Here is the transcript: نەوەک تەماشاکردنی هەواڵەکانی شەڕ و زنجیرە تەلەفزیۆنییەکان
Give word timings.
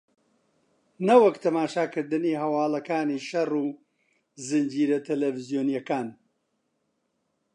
نەوەک 1.07 1.35
تەماشاکردنی 1.43 2.39
هەواڵەکانی 2.43 3.23
شەڕ 3.29 3.51
و 3.65 3.67
زنجیرە 4.47 4.99
تەلەفزیۆنییەکان 5.07 6.07